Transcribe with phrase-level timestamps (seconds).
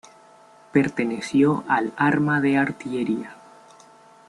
[0.71, 3.35] Perteneció al arma de artillería.